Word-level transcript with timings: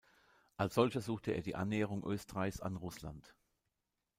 Als 0.57 0.73
solcher 0.73 0.99
suchte 0.99 1.31
er 1.31 1.43
die 1.43 1.53
Annäherung 1.53 2.03
Österreichs 2.03 2.59
an 2.59 2.75
Russland. 2.75 3.35